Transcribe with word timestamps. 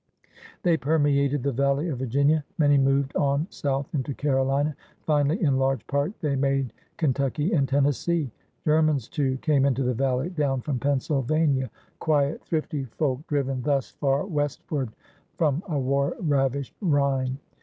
They 0.63 0.77
permeated 0.77 1.43
the 1.43 1.51
Valley 1.51 1.87
of 1.89 1.99
Virginia; 1.99 2.43
many 2.57 2.75
moved 2.75 3.15
on 3.15 3.45
south 3.51 3.93
into 3.93 4.15
Carolina; 4.15 4.75
finally, 5.05 5.39
in 5.39 5.59
large 5.59 5.85
part, 5.85 6.11
they 6.21 6.35
made 6.35 6.73
Kentucky 6.97 7.53
and 7.53 7.69
Tennessee. 7.69 8.31
Germans, 8.65 9.07
too, 9.07 9.37
came 9.43 9.63
into 9.63 9.83
the 9.83 9.93
valley— 9.93 10.29
down 10.31 10.61
from 10.61 10.79
Pennsylvania— 10.79 11.69
quiet, 11.99 12.43
thrifty 12.43 12.85
folk, 12.85 13.27
driven 13.27 13.61
thus 13.61 13.91
far 13.91 14.25
westward 14.25 14.89
from 15.37 15.61
a 15.69 15.77
war 15.77 16.15
ravished 16.19 16.73
Rhine. 16.81 17.37